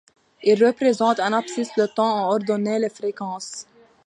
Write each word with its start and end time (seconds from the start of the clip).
Il 0.41 0.65
représente 0.65 1.19
en 1.19 1.31
abscisse 1.31 1.77
le 1.77 1.87
temps, 1.87 2.23
en 2.25 2.31
ordonnée 2.31 2.79
les 2.79 2.89
fréquences. 2.89 3.67